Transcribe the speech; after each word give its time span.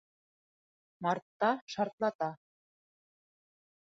Мартта 1.05 1.49
шартлата. 1.73 2.29